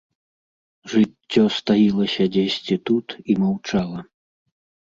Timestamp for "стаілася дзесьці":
1.57-2.75